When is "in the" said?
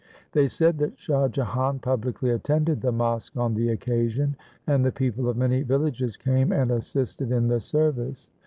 7.31-7.59